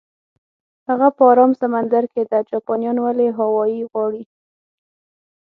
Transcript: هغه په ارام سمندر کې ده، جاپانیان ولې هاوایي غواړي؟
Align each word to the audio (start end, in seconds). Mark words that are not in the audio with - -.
هغه 0.87 1.07
په 1.17 1.23
ارام 1.31 1.51
سمندر 1.61 2.03
کې 2.13 2.21
ده، 2.29 2.39
جاپانیان 2.49 2.97
ولې 3.01 3.27
هاوایي 3.37 3.81
غواړي؟ 3.91 4.23